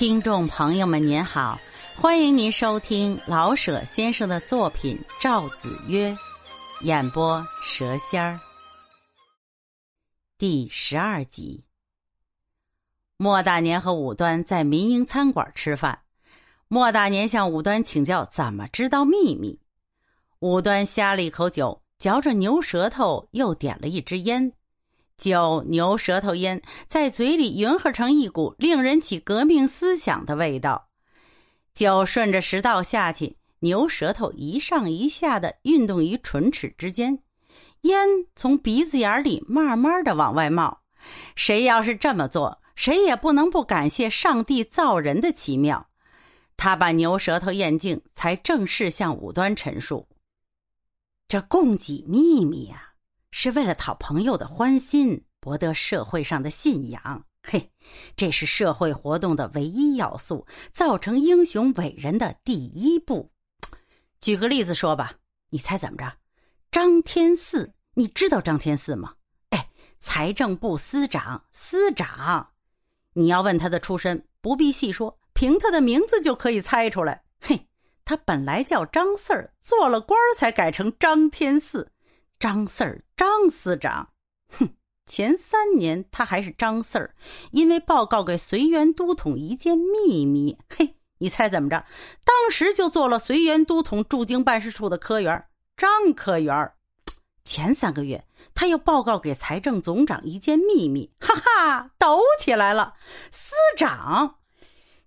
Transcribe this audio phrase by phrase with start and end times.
[0.00, 1.60] 听众朋友们，您好，
[1.94, 6.10] 欢迎您收听老舍先生的作品《赵子曰》，
[6.86, 8.40] 演播蛇仙儿。
[10.38, 11.62] 第十二集，
[13.18, 16.00] 莫大年和武端在民营餐馆吃饭，
[16.66, 19.60] 莫大年向武端请教怎么知道秘密，
[20.38, 24.50] 武端呷了一口酒，嚼着牛舌头，又点了一支烟。
[25.20, 30.88] 酒、牛舌头、烟在嘴里迎合成一股令人起革命思想的味道。
[31.74, 37.22] 酒顺着食道下去，牛舌头一上一下的运动于唇齿之间，
[37.82, 40.80] 烟从鼻子眼里慢慢的往外冒。
[41.36, 45.86] 谁要是这么做，谁也不能不感谢上帝造人的奇妙。
[46.56, 50.08] 他把牛舌头咽净，才正式向武端陈述
[51.28, 52.88] ：“这供给秘密呀。”
[53.30, 57.24] 是为了讨朋友的欢心，博得社会上的信仰。
[57.42, 57.70] 嘿，
[58.16, 63.30] 这是社会活动的唯一要素，造成英雄伟人的第一步。
[64.20, 65.14] 举个例子说吧，
[65.48, 66.12] 你猜怎么着？
[66.70, 69.14] 张天赐，你知道张天赐吗？
[69.48, 72.50] 哎，财政部司长，司长。
[73.14, 77.24] 你要问他的出身，不必细说，凭他的名字就可以猜出来。
[77.40, 77.66] 嘿，
[78.04, 81.90] 他本来叫张四儿，做了官才改成张天赐。
[82.40, 84.08] 张四儿，张司长，
[84.48, 84.66] 哼，
[85.04, 87.14] 前三年他还是张四儿，
[87.52, 91.84] 因为报告给绥远都统一件秘密，嘿，你猜怎么着？
[92.24, 95.44] 当时就做了绥远都统驻京办事处的科员，
[95.76, 96.72] 张科员。
[97.44, 98.24] 前三个月
[98.54, 102.94] 他又报告给财政总长一件秘密，哈哈，抖起来了，
[103.30, 104.36] 司长。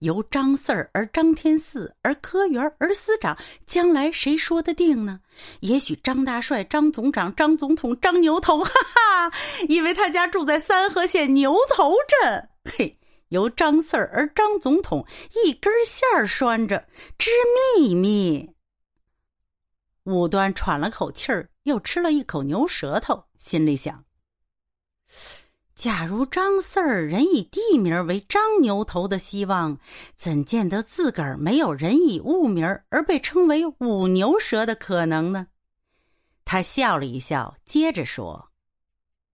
[0.00, 5.20] 由张四儿而张天赐而科员而司长，将来谁说得定呢？
[5.60, 9.32] 也许张大帅、张总长、张总统、张牛头，哈哈，
[9.68, 12.48] 因为他家住在三河县牛头镇。
[12.64, 12.98] 嘿，
[13.28, 15.06] 由张四儿而张总统
[15.44, 16.86] 一根线儿拴着，
[17.18, 17.30] 知
[17.78, 18.50] 秘密。
[20.04, 24.02] 武端喘了口气儿，又吃了一口牛舌头，心里想。
[25.80, 29.78] 假如张四儿人以地名为张牛头的希望，
[30.14, 35.46] 怎见得自个儿没有人以物名而被称为五牛蛇的可能呢？
[36.44, 38.50] 他笑了一笑，接着说：“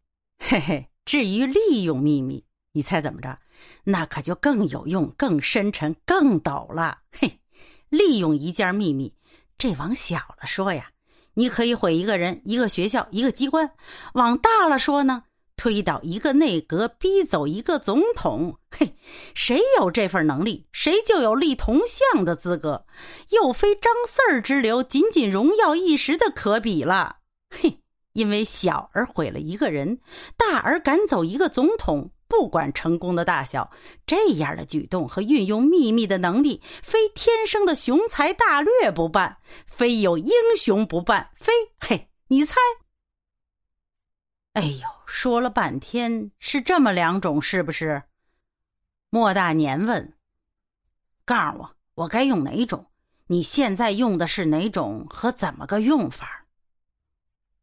[0.40, 2.42] 嘿嘿，至于利用秘密，
[2.72, 3.38] 你猜怎么着？
[3.84, 7.00] 那可就更有用、更深沉、更陡了。
[7.12, 7.38] 嘿，
[7.90, 9.14] 利用一件秘密，
[9.58, 10.90] 这往小了说呀，
[11.34, 13.68] 你可以毁一个人、一个学校、一个机关；
[14.14, 15.24] 往大了说呢？”
[15.60, 18.96] 推倒一个内阁，逼走一个总统，嘿，
[19.34, 22.86] 谁有这份能力，谁就有立铜像的资格，
[23.28, 27.16] 又非张四儿之流，仅仅荣耀一时的可比了。
[27.50, 27.82] 嘿，
[28.14, 30.00] 因为小而毁了一个人，
[30.34, 33.70] 大而赶走一个总统，不管成功的大小，
[34.06, 42.56] 这样的举动和运用秘密的能力，非天生的雄才大略不办，非有英雄不办，非嘿，你猜？
[44.54, 48.02] 哎呦，说了半天是这么两种，是不是？
[49.08, 50.14] 莫大年问
[51.24, 52.86] ：“告诉我，我该用哪种？
[53.28, 56.46] 你现在用的是哪种和怎么个用法？”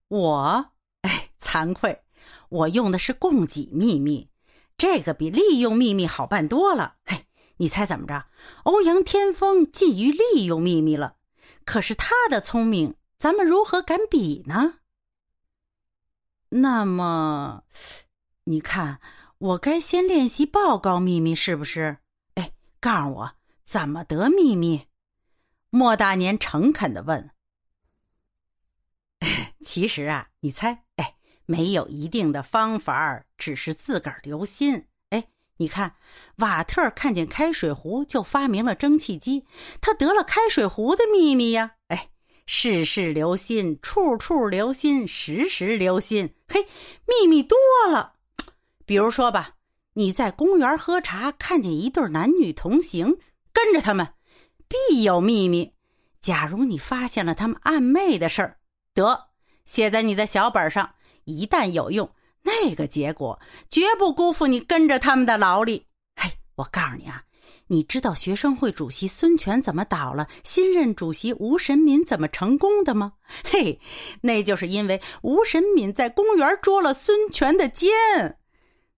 [0.08, 0.72] 我，
[1.02, 2.04] 哎，惭愧，
[2.48, 4.30] 我用的是供给秘密，
[4.78, 6.96] 这个比利用秘密好办多了。
[7.04, 7.26] 嘿，
[7.58, 8.28] 你猜怎么着？
[8.64, 11.18] 欧阳天风近于利用秘密了，
[11.66, 14.76] 可是他的聪明，咱们如何敢比呢？
[16.50, 17.64] 那么，
[18.46, 19.02] 你看，
[19.38, 21.98] 我该先练习报告秘密，是不是？
[22.36, 23.36] 哎，告诉我
[23.66, 24.88] 怎么得秘密？
[25.70, 27.30] 莫大年诚恳的问。
[29.64, 31.16] 其实啊，你猜，哎，
[31.46, 34.88] 没有一定的方法，只是自个儿留心。
[35.10, 35.28] 哎，
[35.58, 35.98] 你看，
[36.38, 39.46] 瓦特看见开水壶就发明了蒸汽机，
[39.82, 41.76] 他得了开水壶的秘密呀。
[41.90, 42.12] 哎。
[42.48, 46.34] 事事留心，处处留心，时时留心。
[46.48, 46.66] 嘿，
[47.06, 47.58] 秘密多
[47.92, 48.14] 了。
[48.86, 49.52] 比如说吧，
[49.94, 53.18] 你在公园喝茶，看见一对男女同行，
[53.52, 54.08] 跟着他们，
[54.70, 55.74] 必有秘密。
[56.22, 58.58] 假如你发现了他们暧昧的事儿，
[58.94, 59.28] 得
[59.66, 60.96] 写在你的小本上，
[61.26, 62.10] 一旦有用，
[62.44, 63.38] 那个结果
[63.70, 65.86] 绝不辜负你跟着他们的劳力。
[66.16, 67.22] 嘿，我告诉你啊。
[67.68, 73.14] 你知道学生会主席孙权怎么倒了，新任主席吴神敏怎么成功的吗？
[73.44, 73.80] 嘿，
[74.22, 77.92] 那就是因为吴神敏在公园捉了孙权的奸。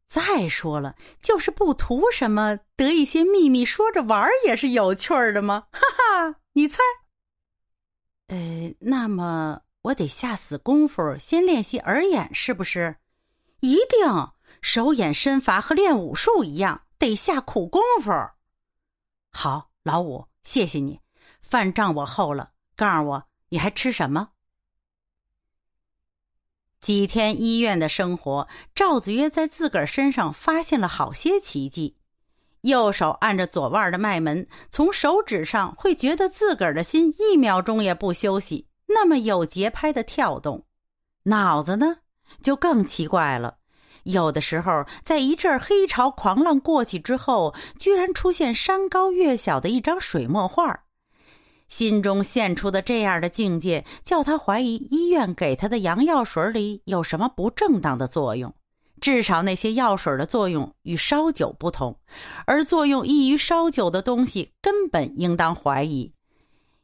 [0.08, 5.66] 再说了，就是不图什么，得一些秘密说着玩也是有趣的吗？
[5.72, 6.80] 哈哈，你猜？
[8.28, 12.96] 呃，那么我得下死功夫先练习耳眼，是不是？
[13.62, 14.08] 一定，
[14.62, 18.12] 手眼身法和练武术一样，得下苦功夫。
[19.32, 21.00] 好，老五，谢谢你，
[21.42, 22.52] 饭账我厚了。
[22.76, 24.30] 告诉我，你还吃什么？
[26.80, 31.98] 几天医院的生活，赵子曰在自个儿身上发现了好些奇迹。
[32.62, 40.66] 右手按着左腕的脉门，从手指上会觉得自个儿的心一秒钟也不休息，那么有节拍的跳动。
[41.24, 41.98] 脑子呢，
[42.42, 43.59] 就更奇怪了。
[44.12, 50.80] 有的时候，在一阵黑潮狂浪过去之后，居然出现山高月小的一张水墨画。
[51.68, 58.52] 心中现出的这样的境界，叫他怀疑医院给他的洋药水里有什么不正当的作用。
[59.00, 61.98] 至少那些药水的作用与烧酒不同，
[62.46, 66.12] 而作用异于烧酒的东西根本应当怀疑。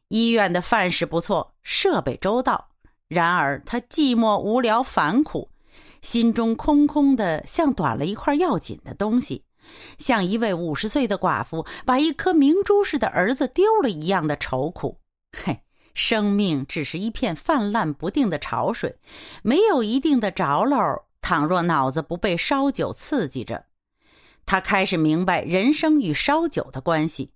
[0.10, 2.69] 医院的饭食不错，设备周到，
[3.07, 5.50] 然而他寂寞无聊、烦苦，
[6.06, 9.44] 心中空空的，像短了一块要紧的东西。
[9.98, 15.00] 像一位五十岁的寡妇把一颗明珠似的儿子丢了一样的愁苦。
[15.36, 15.62] 嘿，
[15.96, 19.00] 生命只是一片泛滥不定的潮水，
[19.42, 21.07] 没有一定的着落。
[21.22, 23.66] 倘若脑子不被烧酒刺激着，
[24.46, 27.31] 他开始明白人生与烧酒的关系。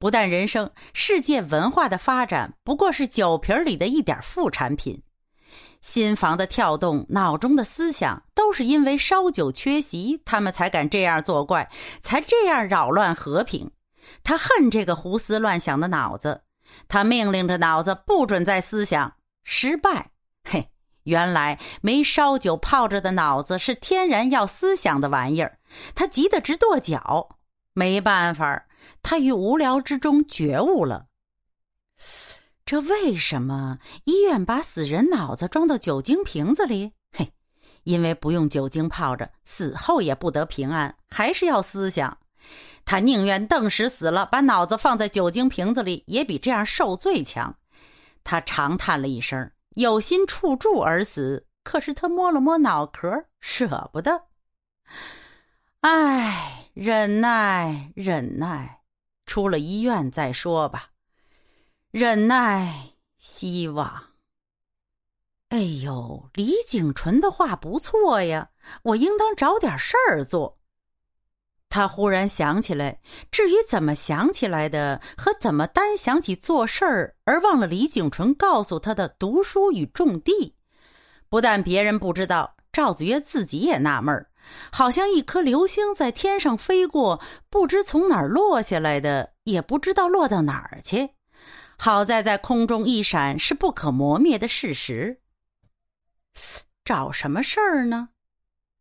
[0.00, 5.04] 不但人生，世界文化的发展不过是酒瓶里的一点副产品。
[5.80, 11.68] 心房的跳动，脑中的思想，都是因为烧酒缺席，他们才敢这样作怪，
[12.00, 13.70] 才这样扰乱和平。
[14.24, 16.42] 他恨这个胡思乱想的脑子，
[16.88, 19.12] 他命令着脑子不准再思想。
[19.44, 20.10] 失败，
[20.42, 20.68] 嘿，
[21.04, 25.58] 原来没烧酒泡着的脑子是天然要思想的玩意儿。
[25.94, 27.36] 他急得直跺脚，
[27.74, 28.66] 没办法，
[29.02, 31.06] 他于无聊之中觉悟了。
[32.66, 36.90] 这为什么医院把死人脑子装到酒精瓶子里？
[37.12, 37.32] 嘿，
[37.84, 42.18] 因为不用酒精泡着，死后也不得平安，还是要思想。
[42.84, 47.56] 他宁愿瞪死死了，把脑子放在酒精瓶子里，也比这样受罪强。
[48.24, 53.08] 他长叹了一声，有心触柱而死，可是他摸了摸脑壳，
[53.40, 54.20] 舍不得。
[55.82, 58.80] 唉，忍耐，忍耐，
[59.24, 60.90] 出了医院再说吧。
[61.98, 63.90] 忍耐，希望。
[65.48, 68.50] 哎呦，李景纯的话不错呀，
[68.82, 70.58] 我应当找点事儿做。
[71.70, 73.00] 他忽然想起来，
[73.30, 80.54] 至于怎么想起来的，和怎么单想起做事儿而忘了李景纯告诉他的读书与种地，
[81.30, 84.28] 不但别人不知道，赵子曰自己也纳闷儿，
[84.70, 91.15] 好像一颗流星在天上飞过，不知从哪儿落下来的，也不知道落到哪儿去。
[91.78, 95.20] 好在在空中一闪是不可磨灭的事实。
[96.84, 98.10] 找什么事儿呢？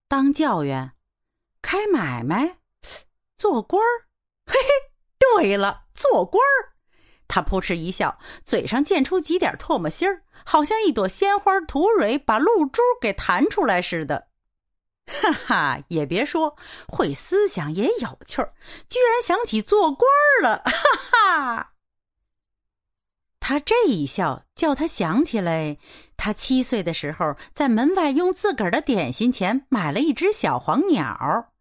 [0.08, 0.94] 当教员，
[1.62, 2.58] 开买卖，
[3.38, 4.06] 做官儿。
[4.46, 4.70] 嘿嘿，
[5.18, 6.76] 对了，做官儿。
[7.28, 14.28] 他扑哧一笑，嘴上溅出几点唾沫星儿，好像一朵鲜花吐蕊把露珠给弹出来似的。
[15.08, 16.56] 哈哈，也别说，
[16.88, 18.54] 会思想也有趣儿，
[18.88, 20.62] 居然想起做官儿了。
[20.66, 20.72] 哈
[21.12, 21.72] 哈。
[23.48, 25.78] 他这一笑，叫他想起来，
[26.18, 31.54] 他七岁的时候在门外用自个儿的点心钱买了一只小黄鸟。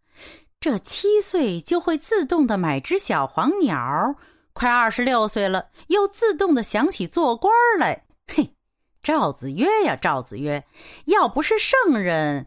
[0.58, 4.14] 这七岁就会自动的买只小黄鸟，
[4.54, 8.06] 快二十六岁了，又自动的想起做官来。
[8.28, 8.54] 嘿，
[9.02, 10.64] 赵子曰呀，赵子曰，
[11.04, 12.46] 要不是圣人，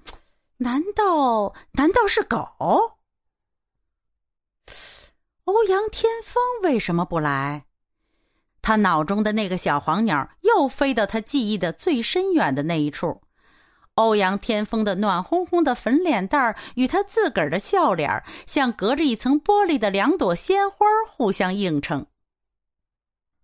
[0.58, 2.98] 难道难道是狗？
[5.44, 7.66] 欧阳天风为什么不来？
[8.68, 13.22] 他脑中的那个小黄鸟又飞到他记忆的最深远的那一处，
[13.94, 22.08] 欧阳天风的暖烘烘的粉脸蛋儿与他自个儿的笑脸像隔着一层玻璃的两朵鲜花互相映衬。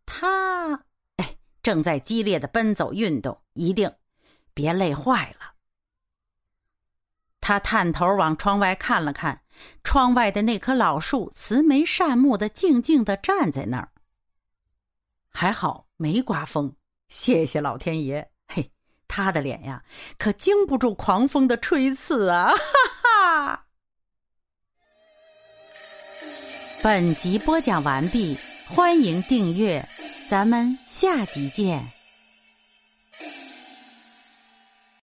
[0.05, 0.83] 他
[1.15, 3.89] 哎，正在激烈的奔走运动，一定
[4.53, 5.53] 别累坏了。
[7.39, 9.39] 他探头往窗外看了看，
[9.85, 13.87] 窗外的那棵老树慈眉善目的静静的站在那儿。
[15.33, 16.73] 还好没刮风，
[17.09, 18.25] 谢谢老天爷。
[18.47, 18.71] 嘿，
[19.07, 19.83] 他的脸呀，
[20.17, 22.49] 可经不住狂风的吹刺啊！
[22.49, 22.55] 哈
[23.03, 23.65] 哈。
[26.81, 28.37] 本集播讲完毕，
[28.67, 29.87] 欢迎订阅，
[30.27, 31.92] 咱们下集见。